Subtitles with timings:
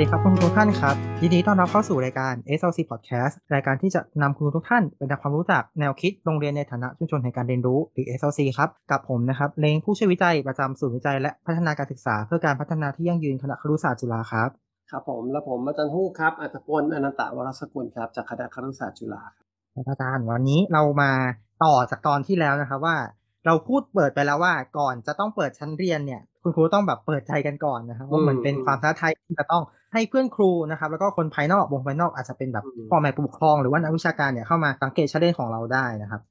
[0.00, 14.48] ดีครับคุณครูทุกท่านครับ ยินดีต้อนรับเข้าสู่รายการ SLC Podcast รายการที่จะนำคุณครูทุกท่านไปทำความรู้จักแนวคิดโรงเรียนในฐานะชุมชนแห่งการเรียนรู้หรือ SLC ครับ กับผมนะครับเลงผู้ช่วยวิจัยประจำศูนย์วิจัยและพัฒนาการศึกษา เพื่อการพัฒนาที่ยั่งยืนคณะครุศาสตร์จุฬาครับ
[14.90, 21.12] ครับผมและผมอาจารย์ฮู้ครับอัตพลอนันตะวรสกุลครับจากคณะครุศาสตร์จุฬาครับอาจารย์วันนี้เรามา
[21.64, 22.96] ต่อจากตอนที่แล้วนะครับว่า
[23.46, 29.62] เราพูดเปิดไปแล้วว่าก่อนจะต้องเปิดชั้นเรียนเนี่ยคุณครูต้องแบบเปิดใจกันก่อนนะครับว่ามันเป็นความท้าทายที่จะต้อง
[29.92, 36.22] ให้เพื่อนครูนะครับ แล้วก็คนภายนอกวงภายนอกอาจจะเป็นแบบพ่อแม่ผู้ปกครองหรือว่านักวิชาการเนี่ยเข้ามาสังเกตชั้นเรียนของเราได้นะครับ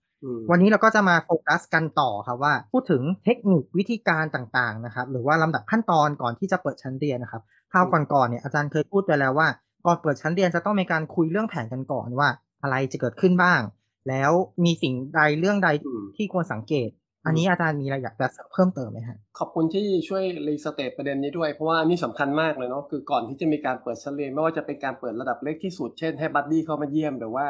[0.52, 7.42] วันนี้เราก็จะมาโฟกัสกันต่อครับว่า พูดถึงเทคนิควิธีการต่างๆนะครับ หรือว่าลำดับขั้นตอนก่อนที่จะเปิดชั้นเรียนนะครับ
[7.72, 9.48] คราวก่อนๆเนี่ยอาจารย์เคยพูดไปแล้วว่า
[9.86, 12.30] ก่อนเปิดชั้นเรียนจะต้องมีการคุยเรื่องแผนกันก่อนว่า
[12.62, 13.62] อะไรจะเกิดขึ้นบ้าง
[14.10, 14.32] แล้ว
[14.66, 15.70] มีสิ่งใดเรื่องใด
[16.16, 16.90] ที่ควรสังเกต
[17.26, 27.48] อันนี้อาจารย์มีอะไรอยากจะเพิ่มเติมไหมฮะขอบคุณที่ช่วย restate ประเด็นนี้ด้วย เพราะว่านี่สำคัญมากเลยเนาะคือก่อนที่จะมีการเปิดชั้นเรียนไม่ว่าจะเป็นการเปิดระดับเล็กที่สุดเช่นให้ buddy เข้ามาเยี่ยมหรือว่า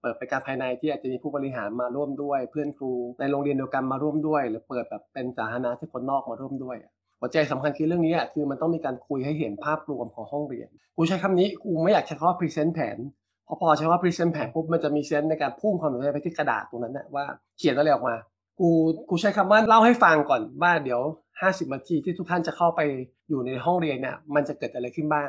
[0.00, 6.76] เปิดเป็นการภายในที่อาจจะมีผู้บริหารมาร่วมด้วย เพื่อนครูในโรงเรียนเดียวกันมาร่วมด้วย หรือเปิดแบบเป็นสาธารณะที่คนนอกมาร่วมด้วย
[7.20, 12.98] หัวใจสำคัญคือเรื่องนี้คือมันต้องมีการคุยให้เห็นภาพรวมของห้องเรียนกูใช้คำนี้กูไม่อยากใช้คำว่าพรีเซนต์แผน
[13.46, 17.24] พอพอใช้ว่า present แผนปุ๊บมันจะมี sense ในการพุ่งความสนใจไปที่กระดาษตรงนั้นนะว่า
[17.58, 18.14] เขียนอะไรออกมา
[18.60, 18.70] กู
[19.08, 21.00] กูใช้คำว่าเล่าให้ฟังก่อนว่าเดี๋ยว
[21.40, 22.80] 50นาทีที่ทุกท่านจะเข้าไป
[23.28, 25.28] อยู่ในห้องเรียนเนี่ยมันจะเกิดอะไรขึ้นบ้าง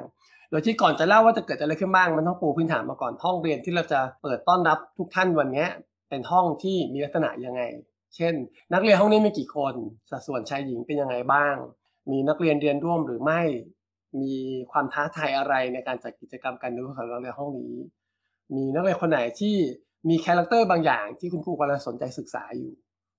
[0.49, 5.65] โดยที่ก่อนจะเล่าว่าจะเกิดอะไรขึ้นบ้างมันต้องปูพื้นฐานมาก่อนห้องเรียนที่เราจะเปิดต้อนรับทุกท่านวันนี้
[6.09, 7.61] เป็นห้องที่มีลักษณะยังไง
[8.15, 8.33] เช่น
[8.73, 9.73] นักเรียนห้องนี้มีกี่คน
[10.09, 11.55] สัดส่วนชายหญิงเป็นยังไงบ้าง
[12.11, 13.41] มีนักเรียนเรียนร่วมหรือไม่
[14.21, 14.33] มี
[14.71, 17.75] ความท้าทายอะไรในการจัดกิจกรรมการเรียนรู้ของนักเรียนห้องนี้
[18.55, 19.55] มีนักเรียนคนไหนที่
[20.09, 22.73] มี character บางอย่างที่คุณครูกำลังสนใจศึกษาอยู่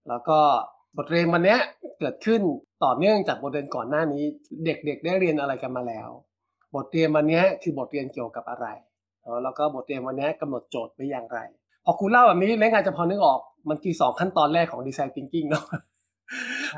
[0.08, 0.38] แล้วก็
[0.96, 1.56] บทเรียนวันนี้
[1.98, 2.40] เกิดขึ้น
[2.84, 4.22] ต่อเนื่องจากบทเรียนก่อนหน้านี้
[4.64, 6.08] เด็กๆ ได้เรียนอะไรกันมาแล้ว
[6.74, 8.66] บทเรียนวันนี้คือบทเรียนเกี่ยวกับอะไร
[9.44, 11.38] แล้วก็บทเรียนวันนี้กำหนดโจทย์ไว้อย่างไร
[11.84, 15.64] พอครูเล่าแบบนี้เราน่าจะพอนึกออกมันคือสองขั้นตอนแรกของดีไซน์ thinking เนาะ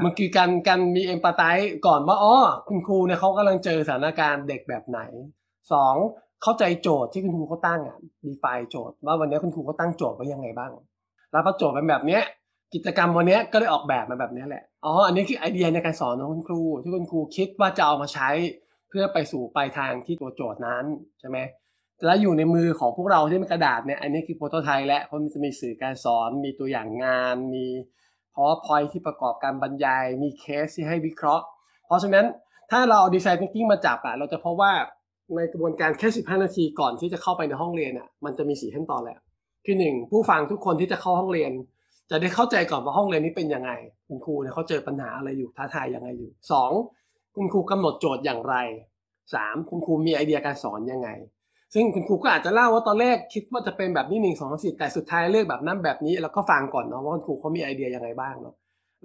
[0.04, 1.42] มันคือการการมี empathize
[1.86, 2.34] ก่อนว่าอ๋อ
[2.68, 5.00] คุณครูเนี่ยเขากำลังเจอสถานการณ์เด็กแบบไหน
[5.72, 5.94] สอง
[6.42, 10.72] เข้าใจโจทย์ที่คุณครูเขาตั้งอะดีไฟโจทย์ว่าวันนี้คุณครูเขาตั้งโจทย์ไว้ยังไงบ้าง
[11.30, 12.22] แล้วพอโจทย์เป็นแบบเนี้ย
[12.74, 18.28] กิจกรรมวันนี้ก็ได้ออกแบบมาแบบนี้แหละ อ๋อ อันนี้คือไอเดียในการสอนของคุณครู ที่คุณครูคิดว่าจะเอามาใช้
[18.88, 20.84] เพื่อไปสู่ปลายทางที่ตัวโจทย์นั้น
[21.20, 21.38] ใช่ไหม
[22.06, 27.66] แล้วอยู่ในมือของพวกเราที่เป็นกระดาษเนี่ย อันนี้คือโปรโตไทป์และเพราะมันจะมีสื่อการสอน มีตัวอย่างงาน มี
[28.34, 31.44] พอพอยที่ประกอบการบรรยาย มีเคสที่ให้วิเคราะห์
[31.86, 32.24] เพราะฉะนั้น
[32.70, 34.72] ถ้าเราเอาดีไซน์ thinking มาจับอะเราจะพบว่า
[35.34, 39.18] ในกระบวนการแค่ 15 นาทีก่อนที่จะเข้าไปในห้องเรียนอะมันจะมีสี่ขั้นตอนแหละ
[39.64, 41.52] คือหนึ่งผู้ฟังทุกคนที่จะเข้าห้องเรียน
[42.10, 43.70] จะได้เข้าใจก่อนว่าห้องเรียนนี้เป็นยังไง
[44.08, 46.70] คุณครูเนี่ยเขาเจอปัญหาอะไรอยู่ท้าทายยังไงอยู่สอง
[47.36, 48.54] คุณครูกำหนดโจทย์อย่างไร
[49.34, 51.08] สามคุณครูมีไอเดียการสอนยังไง
[51.74, 58.54] ซึ่งคุณครูก็อาจจะเล่าว่าตอนแรกคิดว่าจะเป็นแบบนี้หนึ่งสองสี่แต่สุดท้ายเลือกแบบนั้นแบบนี้ แล้วก็ฟังก่อนเนาะว่าคุณครูเขามีไอเดียยังไงบ้างเนาะ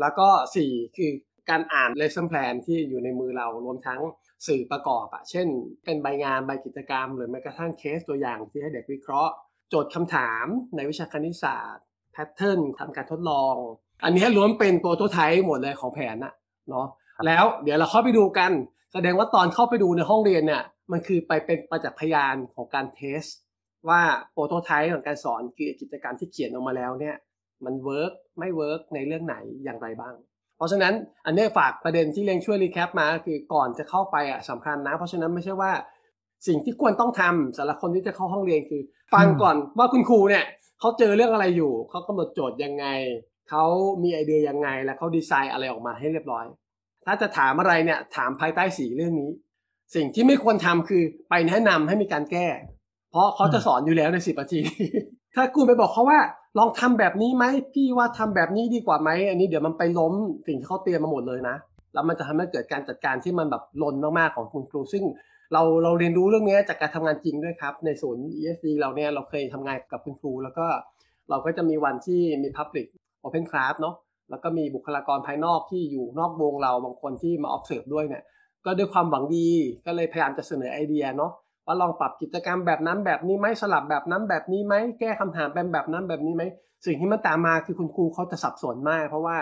[0.02, 1.12] แล้วก็สี่คือ
[1.50, 4.02] การอ่าน lesson plan ที่อยู่ในมือเรารวมทั้ง
[4.48, 5.48] สื่อประกอบอะเช่น
[5.86, 9.34] เป็นใบงานใบกิจกรรม หรือแม้กระทั่งเคสตัวอย่างที่ให้เด็กวิเคราะห์
[9.70, 10.46] โจทย์คำถาม
[10.76, 11.84] ในวิชาคณิตศาสตร์
[12.19, 13.56] พทเทิร์นทำการทดลอง
[14.03, 16.34] อันนี้ล้วนเป็นโปรโตไทป์หมดเลยของแผนอะ
[16.69, 16.88] เนาะ
[17.28, 18.52] แล้วเดี๋ยวเราเข้าไปดูกัน
[18.94, 23.24] แสดงว่าตอนเข้าไปดูในห้องเรียนเนี่ยมันคือไปเป็นประจักษ์พยานของการเทส
[23.90, 27.16] ว่าโปรโตไทป์ของการสอนคือกิจกรรมที่เขียนออกมาแล้วเนี่ย
[27.66, 30.16] มัน work ไม่ work ในเรื่องไหนอย่างไรบ้าง
[30.57, 30.94] เพราะฉะนั้น
[31.25, 35.72] อันนี้ฝากประเด็นที่เรียนช่วย recap มาคือก่อนจะเข้าไปอะสำคัญนะ เพราะฉะนั้นไม่ใช่ว่า
[36.47, 38.81] สิ่งที่ควรต้องทำสำหรับคนที่จะเข้าห้องเรียนคือ
[39.13, 40.44] ฟังก่อนว่าคุณครูเนี่ย
[40.79, 42.85] เขาเจอเรื่องอะไรอยู่ เขากำหนดโจทย์ยังไง
[43.50, 43.66] เขา
[44.03, 46.45] มีไอเดียยังไง และเขาดีไซน์อะไรออกมาให้เรียบร้อย
[47.06, 49.29] ถ้าจะถามอะไรเนี่ยถามภายใต้สี่เรื่องนี้
[49.95, 52.47] สิ่งที่ไม่ควรทำคือไปแนะนำให้มีการแก้
[53.12, 54.62] เพราะเขาจะสอนอยู่แล้วในสิบนาที
[55.35, 56.19] ถ้าคุณไปบอกเขาว่า
[56.57, 60.13] ลองทำแบบนี้ไหมพี่ว่าทำแบบนี้ดีกว่าไหมอันนี้เดี๋ยวมันไปล้ม
[60.48, 61.56] สิ่งที่เขาเตรียมมาหมดเลยนะ
[61.94, 65.04] แล้วมันจะทำให้เกิดการจัดการที่มันแบบล้นมากๆของคุณครูซึ่ง
[65.54, 70.66] เราเราเรียนรู้เรื่องนี้จากการทำงานจริงด้วยครับ ในศูนย์ ESD เราเนี่ยเราเคยทำงานกับคุณครู แล้วก็
[71.30, 72.88] เราก็จะมีวันที่มี Public
[73.24, 73.96] Open Class เนาะ
[74.30, 78.24] แล้วก็มีบุคลากรภายนอกที่อยู่นอกวงเราบางคนที่มา observe ด้วยเนี่ย
[78.66, 79.48] ก็ด้วยความหวังดี
[79.86, 81.31] ก็เลยพยายามจะเสนอไอเดียเนาะ
[81.66, 86.44] ว่าลองปรับกิจกรรมแบบนั้นแบบนี้ไหมสลับแบบนั้นแบบนี้ไหมแก้คำถามเป็นแบบนั้นแบบนี้ไหม
[86.86, 89.38] สิ่งที่มันตามมาคือคุณครูเขาจะสับสนมาก เพราะว่า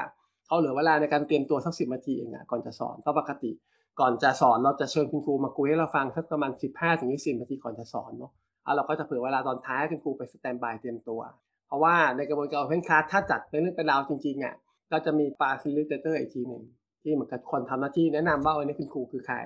[0.45, 3.51] เขาเหลือเวลาในการเตรียมตัวสักสิบนาทีเองอะก่อนจะสอนเพราะปกติ
[3.99, 8.31] ก่อนจะสอนเราจะเชิญคุณครูมาคุยให้เราฟังสักประมาณสิบห้าถึงยี่สิบนาทีก่อนจะสอนเนาะ
[8.63, 11.21] แล้วเราก็จะเผื่อเวลาตอนท้ายคุณครูไปสแตนบายเตรียมตัว
[11.67, 14.55] เพราะว่าในกระบวนการเพนคลาสถ้าจัดเป็นเรื่องเป็นราวจริงๆอะ
[14.91, 16.63] ก็จะมี facilitator อีกทีหนึ่ง
[17.01, 19.37] ที่เหมือนกับคนทำหน้าที่แนะนำว่าวันนี้คุณครูคือใคร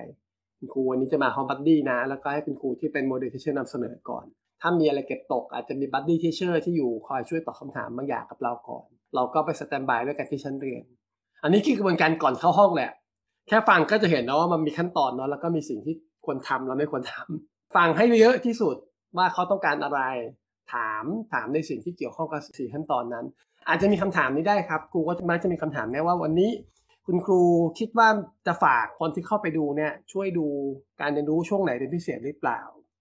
[0.58, 4.24] คุณครูวันนี้จะมาห้อง buddy นะ แล้วก็ให้คุณครูที่เป็น model teacher นำเสนอก่อน
[4.60, 10.82] ถ้ามีอะไรเก็บตกอาจจะมี buddy teacher ที่อยู่คอยช่วยตอบคำถามบางอย่างกับเราก่อน เราก็ไป standby ด้วยกันที่ชั้นเรียน
[11.42, 12.90] อันนี้คือกระบวนการก่อนเข้าห้องแหละ
[13.48, 15.94] แค่ฟังก็จะเห็นนะว่ามันมีขั้นตอนเนาะแล้วก็มีสิ่งที่
[16.24, 18.76] ควรทำและไม่ควรทำฟังให้เยอะที่สุด
[19.16, 20.00] ว่าเขาต้องการอะไร
[20.72, 23.24] ถามถามในสิ่งที่เกี่ยวข้องกับสี่ขั้นตอนนั้น
[23.68, 26.50] อาจจะมีคำถามนี้ได้ครับครูก็มักจะมีคำถามแน่ว่าวันนี้
[27.06, 27.40] คุณครู
[27.78, 28.08] คิดว่า
[28.46, 30.46] จะฝากคนที่เข้าไปดูเนี่ยช่วยดู
[31.00, 32.60] การเรียนรู้ช่วงไหนเป็นพิเศษหรือเปล่า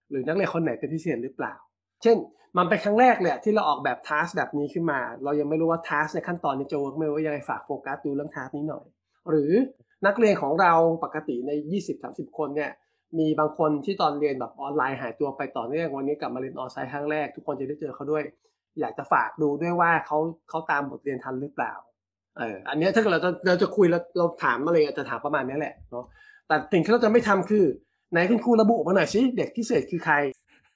[0.09, 1.53] หรือนักเรียนคนไหนเป็นพิเศษหรือเปล่า
[2.03, 2.17] เช่น
[2.57, 8.85] มันเป็นครั้งแรกเลยที่เราออกแบบทัสแบบนี้ขึ้นมา เรายังไม่รู้ว่าทัสในขั้นตอนนี้จะเวิร์กไหมว่ายังไงฝากโฟกัสดูเรื่องทัสนี้หน่อย
[9.29, 9.51] หรือ
[10.05, 11.51] นักเรียนของเราปกติใน
[11.95, 12.71] 20-30 คนเนี่ย
[13.19, 18.23] มีบางคนที่ตอนเรียนแบบออนไลน์หายตัวไปต่อเนื่องวันนี้กลับมาเรียนออนไลน์ครั้งแรก ทุกคนจะได้เจอเขาด้วย
[18.79, 20.17] อยากจะฝากดูด้วยว่าเขา
[20.49, 21.73] เขาตามบทเรียนทันหรือเปล่า
[22.37, 26.05] เอออันนี้ถ้าเกิดเราจะเราจะคุยแล้วเราถามอะไรจะถามประมาณนี้แหละเนาะ
[26.47, 27.65] แต่สิ่งที่เราจะไม่ทำคือ
[28.11, 30.15] ไหนคุณครูระบุมาหน่อยสิเด็กพิเศษคือใคร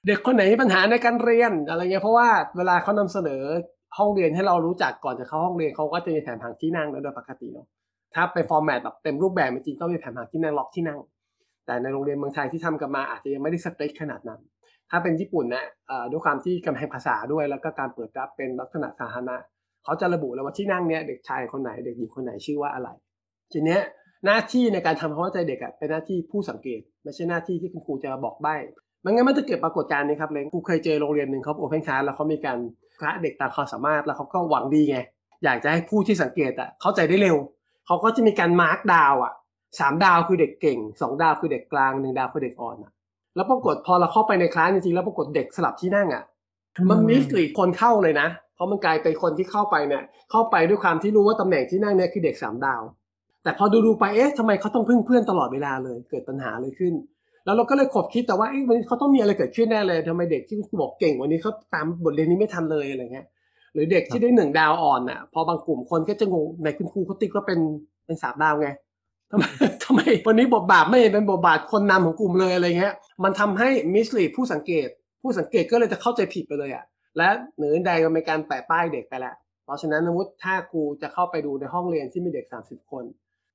[0.06, 3.42] เด็กคนไหนมีปัญหาในการเรียนอะไรเงี้ยเพราะว่าเวลาเขานำเสนอ
[3.98, 7.66] ห้องเรียนให้เรารู้จักก่อนจะเข้าห้องเรียนเขาก็จะมีแผนผังที่นั่งแล้วโดยปกติเนาะ
[8.16, 10.98] ถ้าเป็นฟอร์แมตแบบเต็มรูปแบบจริงๆต้องมีแผนผังที่นั่งล็อกที่นั่ง
[11.66, 14.40] แต่ในโรงเรียนเมืองไทยที่ทำกันมาอาจจะยังไม่ได้สเปคขนาดนั้น
[14.90, 15.64] ถ้าเป็นญี่ปุ่นนะ
[16.10, 19.36] ด้วยความที่กำแพงภาษาด้วย แล้วก็การเปิดรับเป็นลักษณะสาธารณะ
[19.84, 22.88] เขาจะระบุแล้วว่าที่นั่งเนี้ยเด็กชายคนไหนเด็กหญิงคนไหนชื่อว่าอะไร
[23.52, 23.80] ทีเนี้ย
[24.24, 28.54] หน้าที่ในการทำความเข้าใจเด็กอะเป็นหน้าที่ผู้สังเกต ไม่ใช่หน้าที่ที่คุณครูจะบอกใบ้
[29.00, 32.58] ไม่งั้นมันจะเกิดปรากฏการณ์นี้ครับเลยครูเคยเจอโรงเรียนหนึ่งเขาโอเพนคลาสแล้วเขามีการ
[33.00, 34.98] คละเด็กตามความสามารถแล้วเขาก็หวังดีไง
[35.44, 37.36] อยากจะให้ผู้ที่สังเกตอะเข้าใจได้เร็ว
[37.86, 39.32] เขาก็จะมีการมาร์กดาวอะ
[39.78, 42.92] สามดาวคือเด็กเก่งสองดาวคือเด็กกลางหนึ่งดาวคือเด็กอ่อนอะ
[43.36, 46.24] แล้วปรากฏพอเราเข้าไปในคลาสจริงๆแล้วปรากฏเด็กสลับที่นั่งอะ
[46.90, 52.82] มันมิสลีดคนเข้าเลยนะ เพราะมันกลายเป็นคนที่เข้าไปเนี่ย เข้าไปด้วยความที่รู้ว่าตำแหน่งที่นั่งเนี่ยคือเด็กสามดาว
[53.42, 56.94] แต่พอดูดูไปเอ๊ะทำไมเขาต้องพึ่งเพื่อนตลอดเวลาเลยเกิดปัญหาเลยขึ้น
[57.44, 63.26] แล้วเราก็เลยขบคิดแต่ว่าเอ๊ะวันนี้เขาต้องมีอะไรเกิดขึ้นแน่เลยทำไมเด็กที่บอกเก่งวันนี้เขาตามบทเรียนนี้ไม่ทันเลยอะไรเงี้ย
[63.76, 67.60] หรือเด็กที่ได้หนึ่งดาวอ่อนอะ พอบางกลุ่มคนก็จะงงในคุณครูเขาติ๊กว่าเป็น
[68.06, 68.68] เป็นสามดาวไง
[69.30, 69.44] ทำไม
[69.84, 72.94] ทำไมวันนี้บทบาทไม่เป็นบทบาทคนนำของกลุ่มเลยอะไรเงี้ย
[73.24, 74.88] มันทำให้มิสลีดผู้สังเกต
[75.22, 76.84] ผู้สังเกตก็เลยจะเข้าใจผิดไปเลยอะ
[77.16, 79.34] และเหนือใดก็มีการแปะป้ายเด็กไปแล้ว
[79.64, 83.04] เพราะฉะนั้นสมมติถ้าครูจะเข้าไปดูในห้องเรียนที่มีเด็ก 30 คน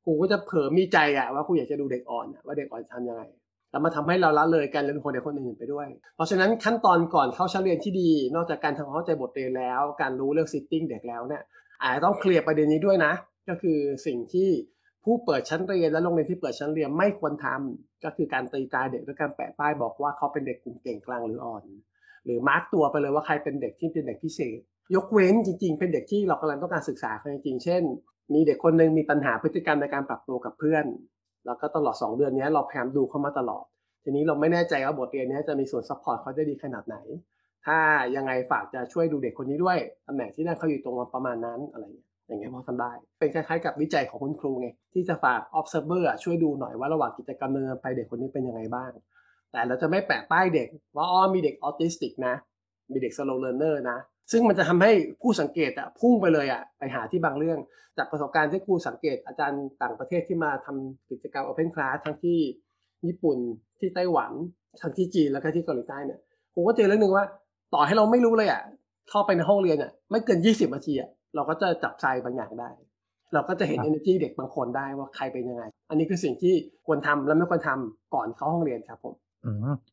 [0.04, 3.24] ครูก็จะเผลอมีใจอะว่าครูอยากจะดูเด็กอ่อนอะว่าเด็กอ่อนทำยังไง
[3.72, 11.44] แล้วมาทำให้เราละเลยการเรียนคนเด็กคนอื่นไปด้วย เพราะฉะนั้นขั้นตอนก่อนเข้าชั้นเรียนที่ดี นอกจากการทำความเข้าใจบทเรียนแล้ว การรู้เรื่อง seating เด็กแล้วเนี่ย
[11.82, 13.14] อาจจะต้อง clear ประเด็นนี้ด้วยนะ
[13.50, 14.50] ก็คือสิ่งที่
[15.04, 21.64] ผู้เปิดชั้นเรียนและโรงเรียนที่เปิดชั้นเรียนไม่ควรทำก็คือการตีตราเด็กด้วยการแปะป้ายบอกว่าเขาเป็นเด็กกลุ่มเก่งกลางหรืออ่อน
[22.26, 24.60] หรือ mark ตัวไปเลยว่าใครเป็นเด็กที่เป็นเด็กพิเศษ
[24.96, 27.82] ยกเว้นจริง ๆ เป็นเด็กที่เรากำลังต้องการศึกษาเขาจริงๆเช่น
[28.34, 30.86] มีเด็กคนหนึ่งมีปัญหาพฤติกรรมในการปรับตัวกับเพื่อน
[31.46, 33.64] แล้วก็ตลอด 2 เดือนนี้เราพยายามดูเขามาตลอด
[34.04, 36.98] ทีนี้เราไม่แน่ใจว่าบทเรียนนี้จะมีส่วน support เขาได้ดีขนาดไหน
[37.66, 37.78] ถ้า
[38.16, 39.78] ยังไงฝากจะช่วยดูเด็กคนนี้ด้วย
[40.08, 48.92] ตำแหน่งที่นั่งเขาอยู่ตรงประมาณนั้นอะไรอย่างเงี้ยอย่างเงี้ยพอทำได้ เป็นคล้ายๆกับวิจัยของคุณครูไงที่จะฝาก observer ช่วยดูหน่อยว่าระหว่างกิจกรรมเดินไปเด็กคนนี้เป็นยังไงบ้าง
[49.52, 52.36] แต่เราจะไม่แปะป้ายเด็กว่าอ๋อมีเด็กออทิสติกนะ
[52.92, 53.98] มีเด็ก slow learner นะ
[54.32, 54.92] ซึ่งมันจะทำให้
[55.22, 57.60] ผู้สังเกตอะพุ่งไปเลยอะไปหาที่บางเรื่อง
[57.98, 62.40] จากประสบการณ์ที่ครูสังเกตอาจารย์ต่างประเทศที่มาทำกิจกรรม Open Class ทั้งที่
[63.08, 63.38] ญี่ปุ่น
[63.80, 64.32] ที่ไต้หวัน
[64.82, 66.20] ทั้งที่จีนแล้วก็ที่เกาหลีใต้เนี่ย
[66.54, 67.26] ผมก็เจอเรื่องหนึ่งว่า
[67.74, 68.62] ต่อให้เราไม่รู้เลยอะ
[69.10, 72.70] เข้าไปในห้องเรียนอะไม่เกิน 20นาทีอะเราก็จะจับใจบางอย่างได้
[73.34, 76.54] เราก็จะเห็น energy เด็กบางคนได้ว่าใครเป็นยังไง อันนี้คือสิ่งที่
[76.86, 79.31] ควรทำและไม่ควรทำก่อนเข้าห้องเรียนครับผมอืม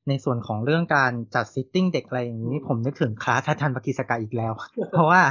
[0.09, 4.53] ในส่วนของเรื่องการจัดซิตติ้งเด็กอะไรอย่างนี้ ผมนึกถึงคลาสทันปกิสกาอีกแล้ว
[4.93, 5.23] เพราะว่า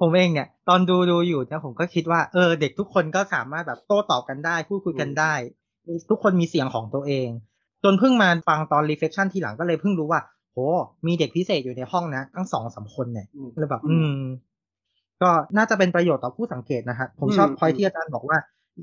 [0.00, 5.32] ผมเองเนี่ย ตอนดูดูอยู่เนี่ยผมก็คิดว่าเออเด็กทุกคนก็สามารถแบบโต้ตอบกันได้พูดคุยกันได้
[6.10, 7.28] ทุกคนมีเสียงของตัวเอง
[7.84, 10.20] จนเพิ่งมาฟังตอนรีเฟ c ชั่นทีหลังก็เลยเพิ่งรู้ว่า
[10.52, 10.58] โห
[11.06, 13.26] มีเด็กพิเศษอยู่ในห้องนะทั้งสองสามคนเนี่ย
[13.58, 14.20] เลยแบบ อืม
[15.22, 18.38] ก็น่าจะเป็นประโยชน์ต่อผู้สังเกตนะครับผมชอบพอยที่อาจารย์บอกว่า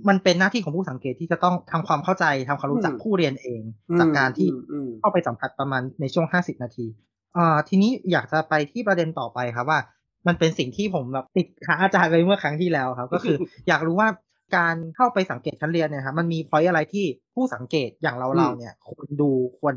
[0.10, 3.62] มันเป็นหน้าที่ของผู้สังเกตที่จะต้องทำความเข้าใจทำความรู้จักผู้เรียนเอง
[4.00, 4.48] จากการที่
[5.00, 6.86] เข้าไปสัมผัสประมาณในช่วงห้าสิบนาที
[7.38, 9.80] อ่าทีนี้อยากจะไปที่ประเด็นต่อไปครับว่า
[10.28, 13.36] มันเป็นสิ่งที่ผมแบบติดค้าอาจารย์ไปเมื่อครั้งที่แล้วครับ ก็คือ
[13.68, 14.10] อยากรู้ว่า
[14.58, 19.76] การเข้าไปสังเกตชั้นเรียนเนี่ยครับมันมีพอยอะไรที่ผู้สังเกตอย่างเราเราเนี่ยควรดูควร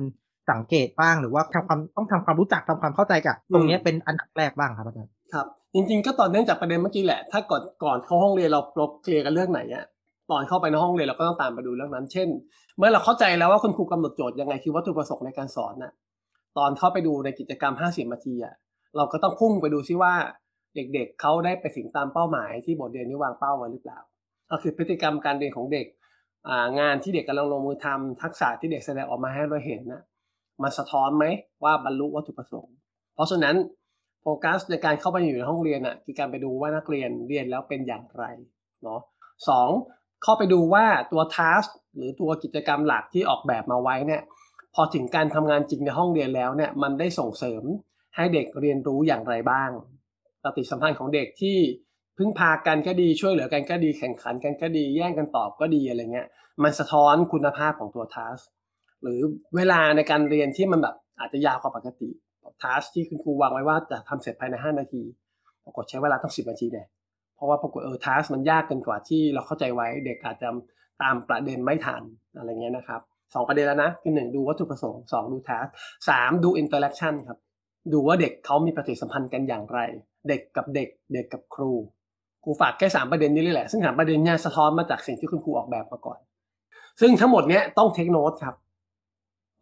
[0.50, 9.84] สังเกตบ้างหรือว่าทำความต้องทำความรู้จักทำความเข้าใจกับตรงนี้เป็นอันดับแรกบ้างครับอาจารย์ครับจริงๆก็ตอนเนื่องจากประเด็นเมื่อกี้แหละ ถ้าก่อนก่อนเข้าห้องเรียนเราเราเคลียร์กันเรื่องไหนอะ
[10.30, 12.28] ตอนเข้าไปในห้องเรียนเราก็ต้องตามไปดูเรื่องนั้น เช่น
[12.76, 15.92] เมื่อเราเข้าใจแล้วว่าคุณครูกำหนดโจทย์ยังไงคือวัตถุประสงค์ในการสอนน่ะ
[16.58, 18.54] ตอนเข้าไปดูในกิจกรรม 50นาทีอะ
[18.96, 20.14] เราก็ต้องพุ่งไปดูซิว่า
[20.74, 23.98] เด็กๆเขาได้ไปถึงตามเป้าหมายที่บทเรียนนี้วางเป้าไว้หรือเปล่า
[24.50, 25.86] ก็คือพฤติกรรมการเรียนของเด็ก
[26.78, 30.02] งานที่เด็กกำลังลงมือทำทักษะที่เด็กแสดงออกมาให้เราเห็นนะ
[30.62, 31.24] มันสะท้อนไหม
[31.64, 32.74] ว่าบรรลุวัตถุประสงค์
[33.14, 33.56] เพราะฉะนั้น
[34.22, 38.24] โฟกัสในการเข้าไปอยู่ในห้องเรียนอะคือการไปดูว่านักเรียนเรียนแล้วเป็นอย่างไร
[38.82, 39.00] เนาะ
[39.48, 39.70] สอง
[40.22, 41.64] เข้าไปดูว่าตัวทัส
[41.96, 44.22] หรือตัวกิจกรรมหลักที่ออกแบบมาไว้เนี่ย
[44.74, 47.62] พอถึงการทำงานจริงในห้องเรียนแล้วเนี่ยมันได้ส่งเสริม
[48.16, 49.70] ให้เด็กเรียนรู้อย่างไรบ้าง
[50.42, 51.58] ปฏิสัมพันธ์ของเด็กที่
[52.18, 56.28] พึ่งพากันก็ดีช่วยเหลือกันก็ดีแข่งขันกันก็ดีแย่งกันตอบก็ดีอะไรเงี้ย
[56.62, 58.38] มันสะท้อนคุณภาพของตัวทัส
[59.02, 59.20] หรือ
[59.56, 62.08] เวลาในการเรียนที่มันแบบอาจจะยาวกว่าปกติ
[62.62, 65.02] ทัสที่คุณครูวางไว้ว่าจะทำเสร็จภายใน 5 นาที
[65.64, 66.86] ปรากฏใช้เวลาตั้ง10 นาทีเนี่ย
[67.40, 70.48] เพราะว่าปรากฏเออ task มันยากเกินกว่าที่เราเข้าใจไว้เด็กอาจจะ
[71.02, 72.02] ตามประเด็นไม่ทัน
[72.36, 73.00] อะไรเงี้ยนะครับ
[73.34, 75.66] สองประเด็นแล้วนะคือหนึ่งดูวัตถุประสงค์สองดู task
[76.08, 77.38] สามดู interaction ครับ
[77.92, 79.78] ดูว่าเด็กเขามีปฏิสัมพันธ์กันอย่างไร
[80.28, 81.72] เด็กกับเด็ก เด็กกับครู
[82.44, 86.18] ครูฝากแค่สามประเด็นนี้เลยแหละ ซึ่งสามประเด็นเนี้ยสะท้อนมาจากสิ่งที่คุณครูออกแบบมาก่อน
[87.00, 88.56] ซึ่งทั้งหมดเนี้ยต้อง take note ครับ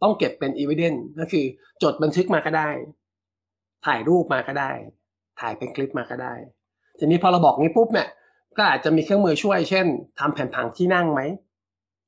[0.03, 1.45] ต้องเก็บเป็นอีเวนต์ก็คือ
[1.83, 2.69] จดบันทึกมาก็ได้
[3.85, 4.71] ถ่ายรูปมาก็ได้
[5.39, 6.33] ถ่ายเป็นคลิปมาก็ได้
[6.99, 8.07] ทีนี้พอเราบอกงี้ปุ๊บเนี่ย
[8.57, 9.85] ก็อาจจะมีเครื่องมือช่วย เช่น
[10.19, 11.21] ทำแผนผังที่นั่งไหม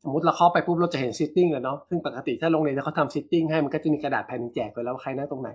[0.04, 5.52] สมมติเราเข้าไปปุ๊บเราจะเห็น seating เลยเนาะซึ่งปกติถ้าโรงเรียนเขาทำ seating ให้มันก็จะมีกระดาษแผ่นแจกไปแล้วว่าใครนั่งตรงไหน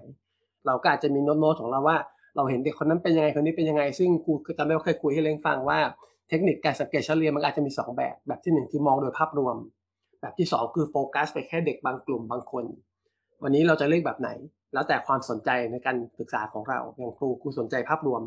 [0.66, 1.97] เราก็อาจจะมีโน้ตๆของเราว่า
[2.37, 5.78] เราเห็นเด็กคนนั้นเป็นยังไงคนนี้เป็นยังไง ซึ่งครูจำได้ว่าเคยคุยให้เล้งฟังว่า
[6.28, 9.57] เทคนิคการสังเกตชั้นเรียนมันอาจจะมี 2 แบบ แบบที่ 1 คือมองโดยภาพรวม
[10.21, 12.64] แบบที่ 2 คือโฟกัสไปแค่เด็กบางกลุ่มบางคน
[13.43, 14.31] วันนี้เราจะเลือกแบบไหน
[14.73, 18.23] แล้วแต่ความสนใจในการศึกษาของเราอย่างครูครูสนใจภาพรวม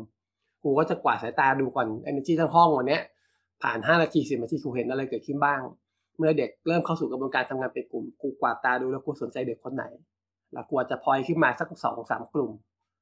[0.62, 2.98] ครูก็จะกวาดสายตาดูก่อน energy ทั้งห้องวันนี้
[3.62, 5.60] ผ่าน 5 นาที10นาทีครูเห็นอะไรเกิดขึ้นบ้าง
[6.18, 9.84] เมื่อเด็กเริ่มเข้าสู่กระบวนการทำงานเป็นกลุ่มครูกวาดตาดูแล้วครูสนใจเด็กคนไหน
[10.52, 12.50] แล้วครูจะพลอยขึ้นมาสักสองสามกลุ่ม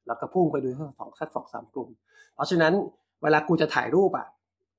[0.06, 1.88] แล้วก็พุ่งไปดูสักสองสักสองสามกลุ่ม
[2.34, 2.72] เพราะฉะนั้น
[3.22, 4.26] เวลากูจะถ่ายรูปอะ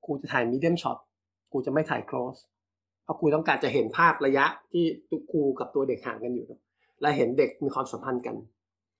[0.06, 0.98] กูจะถ่ายมีเดียมช็อต
[1.52, 2.36] กูจะไม่ถ่ายโคลส
[3.04, 6.46] เพราะกูต้องการจะเห็นภาพระยะที่ตัวกูกับตัวเด็กห่างกันอยู่
[7.00, 8.36] และเห็นเด็กมีความสัมพันธ์กัน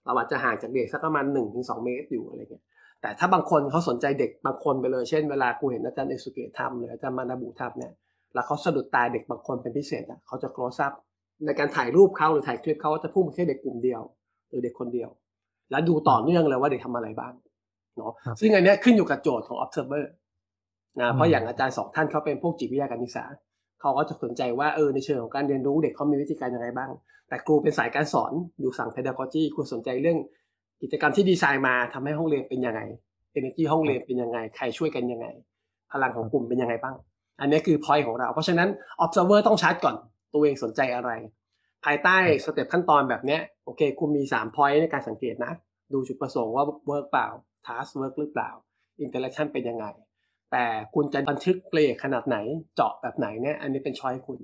[0.05, 2.65] เราอาจจะห่างจากเด็กสักประมาณหนึ่งถึงสองเมตรอยู่อะไรเงี้ย
[3.03, 7.93] แต่ถ้าบางคนเขาสนใจเด็กบางคนไปเลย เช่นเวลากูเห็นอาจารย์เอสุเกะทำหรืออาจารย์มานาบุทำเนี่ย
[8.35, 10.93] แล้วเขาสะดุดตาเด็กบางคนเป็นพิเศษอะเขาจะโคลสอัพ
[11.45, 14.01] ในการถ่ายรูปเขาหรือถ่ายคลิปเขาจะพุ่งไปแค่เด็กกลุ่มเดียว
[14.49, 15.09] หรือเด็กคนเดียว
[15.71, 17.33] แล้วดูต่อเนื่องเลยว่าเด็กทำอะไรบ้าง
[17.97, 20.05] เนาะซึ่งอันนี้ขึ้นอยู่กับโจทย์ของ observer
[21.01, 23.25] นะเพราะอย่างอาจารย์สองท่านเขาเป็นพวกจิตวิทยาการศึกษา
[23.81, 26.91] เขาก็จะสนใจว่าเออในเชิงของการเรียนรู้เด็กเขามีวิธีการยังไงบ้าง
[27.29, 30.19] แต่ครูเป็นสายการสอนอยู่สั่ง pedagogy ครูสนใจเรื่อง
[30.83, 32.81] กิจกรรมที่ดีไซน์มาทำให้ห้องเรียนเป็นยังไง
[33.37, 35.27] energy ห้องเรียนเป็นยังไง ใครช่วยกันยังไง
[35.93, 36.97] พลังของกลุ่มเป็นยังไงบ้าง
[37.41, 38.69] อันนี้คือ point ของเรา เพราะฉะนั้น
[39.05, 39.97] observer ต้องชัดก่อน
[40.33, 41.11] ตัวเองสนใจอะไร
[41.85, 45.53] ภายใต้สเต็ปขั้นตอนแบบนี้โอเค คุณมี3 point ในการสังเกตนะ
[45.93, 47.29] ดูจุดประสงค์ว่า work เปล่า
[47.67, 48.51] task work หรือเปล่า
[49.05, 49.87] interaction เป็นยังไง
[50.53, 52.37] แต่คุณจะบันทึกเกรดขนาดไหน
[52.75, 54.39] เจาะแบบไหนเนี่ย อันนี้เป็นช้อยคุณ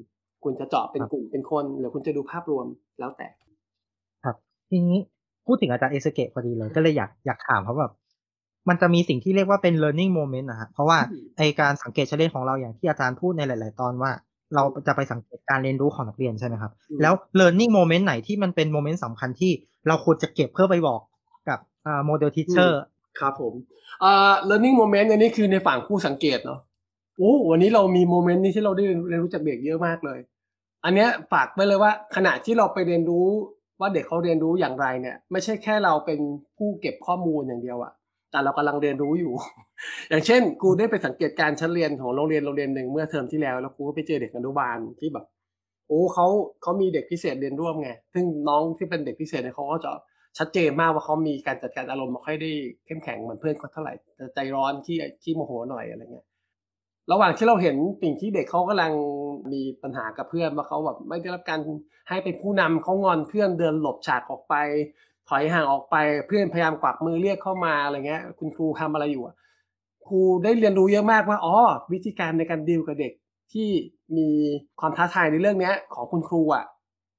[0.44, 2.66] คุณจะเจาะเป็นกลุ่มเป็นคน หรือคุณจะดูภาพรวม
[2.98, 3.28] แล้วแต่
[4.24, 4.36] ครับ
[4.70, 4.98] ทีนี้
[5.46, 7.92] พูดถึงอาจารย์เอสเกตพอดีเลย ก็เลยอยากอยากถามเพราะแบบ
[8.68, 10.98] มันจะมีสิ่งที่เรียกว่าเป็น learning moment นะฮะ เพราะว่า
[11.38, 14.10] ไอการสังเกตเฉลี่ยของเราอย่างที่อาจารย์พูดในหลาย ๆ ตอนว่า
[14.54, 16.72] เราจะไปสังเกตการเรียนรู้ของนักเรียนใช่ไหมครับ
[17.02, 19.52] แล้ว learning moment ไหนที่มันเป็น moment สำคัญที่
[19.88, 21.00] เราควรจะเก็บเพื่อไปบอก
[21.48, 22.82] กับอ่า model teacher
[23.20, 23.52] ครับผม
[24.04, 26.60] อ่า learning moment อันนี้คือในฝั่งผู้สังเกตเนาะ
[27.18, 30.18] โอ้วันนี้เรามี moment นี้ที่เราได้เรียนรู้จากเด็กเยอะมากเลย
[30.84, 33.26] อันเนี้ยฝากไปเลยว่าขณะที่เราไปเรียนรู้
[33.80, 36.20] ว่าเด็กเขาเรียนรู้อย่างไรเนี่ย ไม่ใช่แค่เราเป็น
[36.56, 37.92] ผู้เก็บข้อมูลอย่างเดียวอะ
[38.30, 39.32] แต่เรากำลังเรียนรู้อยู่
[40.08, 45.24] อย่างเช่นกูได้ไปสังเกตการชั้นเรียนของโรงเรียนโรงเรียนหนึ่งเมื่อเทอมที่แล้ว แล้วกูก็ไปเจอเด็กอนุบาลที่แบบ
[45.88, 46.26] โอ้เขา
[46.62, 49.92] เขามีเด็กพิเศษเรียนร่วมไง ซึ่งน้องที่เป็นเด็กพิเศษเนี่ยเขาก็จะ
[50.38, 52.50] ชัดเจนมากว่าเขามีการจัดการอารมณ์ไม่ค่อยได้
[52.86, 53.94] เข้มแข็งเหมือนเพื่อนเขาเท่าไหร่
[54.34, 56.25] ใจร้อนที่ที่โมโหหน่อยอะไรเงี้ย
[57.12, 58.92] ระหว่างที่เราเห็นสิ่งที่เด็กเขากำลัง
[59.52, 61.60] มีปัญหากับเพื่อนว่าเขาแบบไม่ได้รับการ
[62.08, 64.54] ให้เป็นผู้นำเขางอนเพื่อนเดินหลบฉากออกไป
[65.28, 65.96] ถอยห่างออกไป
[66.26, 69.24] เพื่อนพยายามกวักมือเรียกเข้ามาอะไรเงี้ย คุณครูทำอะไรอยู่
[70.06, 71.56] ครูได้เรียนรู้เยอะมากว่าอ๋อ
[71.92, 73.12] วิธีการในการดีลกับเด็ก
[73.52, 73.68] ที่
[74.16, 74.28] มี
[74.80, 76.64] ความท้าทายในเรื่องนี้ของคุณครูอะ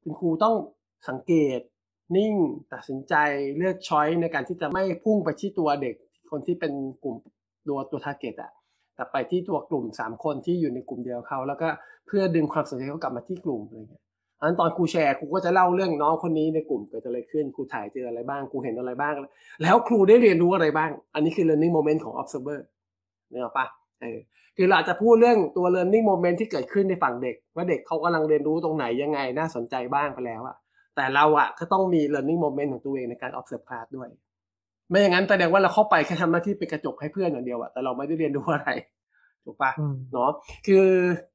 [0.03, 0.56] คุณครูต้อง
[1.10, 1.60] สังเกต
[2.15, 2.34] นิ่ง
[2.74, 3.13] ตัดสินใจ
[3.58, 5.96] เลือกช้อยในการที่จะไม่พุ่งไปที่ตัวเด็ก
[6.32, 6.72] คนที่เป็น
[7.03, 7.15] กลุ่ม
[7.67, 8.51] ตัวตัวทาร์เก็ตอะ
[8.97, 11.67] แต่ไปที่ตัวกลุ่มสามคนที่อยู่ในกลุ่มเดียวเขาแล้วก็
[12.07, 14.03] เพื่อดึงความสนใจเขากลับมาที่กลุ่มอะไรเงี้ย
[14.39, 19.13] อันตอนครูแชร์ครูก็จะเล่าเรื่องน้องคนนี้ในกลุ่มเกิดอะไรขึ้นครูถ่ายเจออะไรบ้างครูเห็นอะไรบ้าง
[19.61, 22.59] แล้วครูได้เรียนรู้อะไรบ้าง อันนี้คือ learning moment ของ observer
[23.29, 23.67] เนี่ยปะ
[24.01, 24.19] เออ
[24.57, 30.55] คือเราจะพูดเรื่องตัว learning moment ที่เกิดขึ้นในฝั่งเด็ก ว่าเด็กเขากำลังเรียนรู้ตรงไหนยังไงน่าสนใจบ้างไปแล้วอะ
[30.95, 34.09] แต่เราอะก็ต้องมี learning moment ของตัวเองในการ observe class ด้วย
[34.89, 38.70] ไม่อย่างนั้นแสดงว่าเราเข้าไปแค่ทำหน้าที่เป็นกระจกให้เพื่อนอย่างเดียวอะแต่เราไม่ได้เรียนรู้อะไร
[39.46, 40.32] ถูกปะอืมเนาะ
[40.67, 40.86] คือ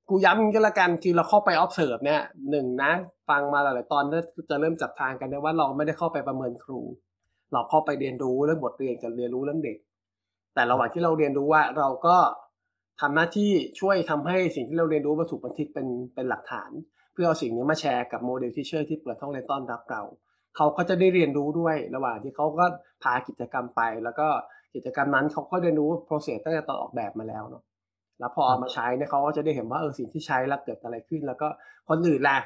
[0.09, 2.93] กูย้ำอย่างนี้ก็แล้วกันคือเราเข้าไป observe เนี่ยหนึ่งนะ
[3.29, 6.81] ฟังมาหลายๆตอนเนี่ยจะเริ่มจับทางกันได้ว่าเราไม่ได้เข้าไปประเมินครู
[7.53, 9.77] เราเข้าไปเรียนรู้เรื่องบทเรียนกับเรียนรู้เรื่องเด็ก
[10.55, 12.17] แต่ระหว่างที่เราเรียนรู้ว่าเราก็
[13.01, 16.71] ทำหน้าที่ช่วยทำให้สิ่งที่เราเรียนรู้มาถูกบันทึกเป็นเป็นหลักฐาน
[17.13, 20.03] เพื่อเอาสิ่งนี้มาแชร์กับ model teacher ที่เปิดห้องเรียนต้อนรับเรา
[20.57, 22.65] เขาก็จะได้เรียนรู้ด้วยระหว่างที่เขาก็
[23.03, 24.29] พากิจกรรมไป แล้วก็
[24.75, 27.63] กิจกรรมนั้นเขาก็เรียนรู้ process ตั้งแต่ตอนออกแบบมาแล้วเนาะ
[28.19, 31.49] แล้วพอเอามาใช้เนี่ยเขาก็จะได้เห็นว่าเออสิ่งที่ใช้แล้วเกิดอะไรขึ้น แล้วก็
[31.89, 32.39] คนอื่นล่ะ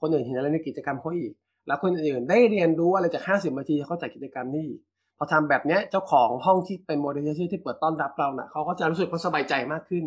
[0.00, 1.32] คนอื่นเห็นอะไรในกิจกรรมเขาอีก
[1.66, 4.68] แล้วคนอื่นได้เรียนรู้อะไรจาก 50นาทีเขาจากกิจกรรมนี้
[5.18, 10.04] พอทำแบบเนี้ยเจ้าของห้องที่เป็นโมเดลที่เปิดต้อนรับเราเน่ะเขาก็จะรู้สึกเขาสบายใจมากขึ้น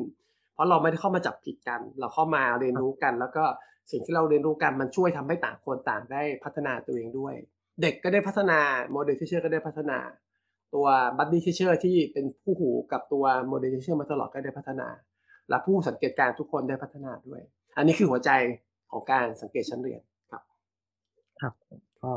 [0.53, 3.43] เพราะเราไม่ได้เข้ามาจับผิดกัน เราเข้ามาเรียนรู้กัน แล้วก็
[3.91, 7.35] สิ่งที่เราเรียนรู้กันมันช่วยทำให้ต่างคนต่างได้พัฒนาตัวเองด้วย
[7.81, 8.59] เด็กก็ได้พัฒนา
[8.91, 9.97] model teacher ก็ได้พัฒนา
[10.75, 14.87] ตัว buddy teacher ที่เป็นคู่หูกับตัว model teacher มาตลอดก็ได้พัฒนา
[15.49, 17.41] และผู้สังเกตการณ์ทุกคนได้พัฒนาด้วย
[17.77, 18.29] อันนี้คือหัวใจ
[18.91, 20.01] ของการสังเกตชั้นเรียน
[20.31, 20.41] ครับ
[21.41, 21.53] ครับ
[22.03, 22.11] ก็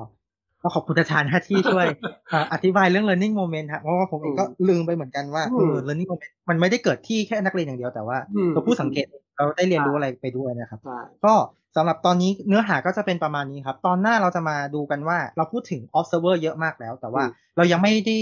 [0.62, 1.86] ก็ขอบคุณอาจารย์นะที่ช่วย
[2.32, 9.06] อ่าอธิบายเรื่อง learning moment ครับเพราะว่าผมเองก็ลืมไปเหมือนกันว่าอืเอมอ learning moment มันไม่ได้เกิดที่แค่นักเรียนอย่างเดียวแต่ว่าอืมตัวผู้สังเกต
[9.40, 11.34] เราได้เรียนรู้อะไรไปด้วยนะครับใช่ก็
[11.76, 17.24] สำหรับตอนนี้เนื้อหาก็จะเป็นประมาณนี้ครับ ตอนหน้าเราจะมาดูกันว่าเราพูดถึง observer เยอะมากแล้ว แต่ว่า
[17.56, 18.16] เรายังไม่ได้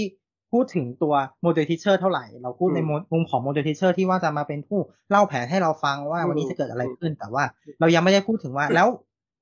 [0.51, 1.13] พูดถึงตัว
[1.45, 2.79] model teacher เท่าไหร่ เราพูดใน
[3.11, 7.43] มุมของ model teacher ที่ว่าจะมาเป็นผู้เล่าแผนให้เราฟังว่าวันนี้จะเกิดอะไรขึ้น แต่ว่า
[7.79, 8.87] เรายังไม่ได้พูดถึงว่า แล้ว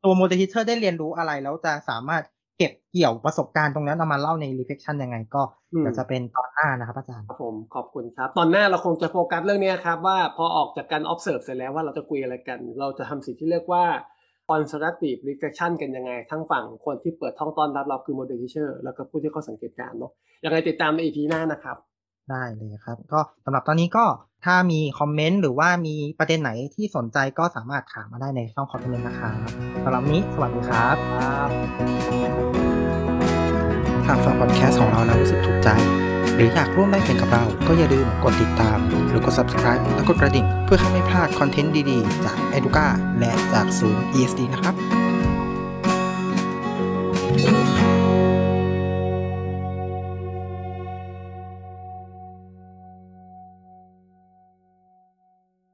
[0.04, 2.24] ตัว model teacher ได้เรียนรู้อะไรแล้วจะสามารถ
[2.58, 5.42] เก็บเกี่ยวประสบการณ์ตรงนั้นเอามาเล่าใน reflection ยังไง ก็
[5.74, 13.84] อืมเดี๋ยวจะเป็นตอนหน้านะครับอาจารย์ครับผมขอบคุณครับ ตอนหน้าเราคงจะโฟกัสเรื่องเนี้ยครับ ว่าพอออกจากการ observe เสร็จแล้วว่าเราจะคุยอะไรกัน เราจะทำสิ่งที่เรียกว่า
[14.50, 20.12] constructive reflection กันยังไง ทั้งฝั่งคนที่เปิดห้องต้อนรับเราคือ model teacher แล้วก็ผู้ที่เขาสังเกตการณ์เนาะ
[20.44, 21.78] ยังไงติดตามใน EP หน้านะครับ
[22.32, 24.06] ได้เลยครับ ก็สำหรับตอนนี้ก็
[24.46, 29.36] ถ้ามีคอมเมนต์หรือว่ามีประเด็นไหนที่สนใจก็สามารถถามมาได้ในช่องคอมเมนต์นะครับ
[29.84, 31.50] สำหรับนี้สวัสดีครับครับ
[34.08, 35.70] หากฟังพอดแคสต์ของเราแล้วรู้สึกถูกใจ
[36.36, 42.88] หรืออยากร่วมได้เป็นกับเรา ก็อย่าลืมกดติดตาม หรือกด subscribe และกดกระดิ่ง เพื่อให้ไม่พลาดคอนเทนต์ดีๆ จาก Educa
[43.20, 44.97] และจากศูนย์ ESD นะครับ